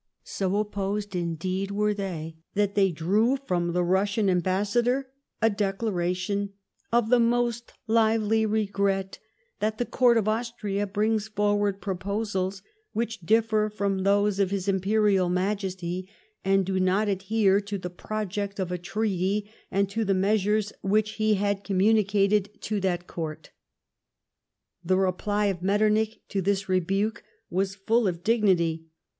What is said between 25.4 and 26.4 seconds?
of Metternich